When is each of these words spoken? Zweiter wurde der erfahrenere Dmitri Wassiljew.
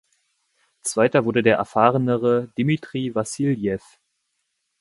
Zweiter 0.81 1.25
wurde 1.25 1.43
der 1.43 1.57
erfahrenere 1.57 2.51
Dmitri 2.57 3.13
Wassiljew. 3.13 3.77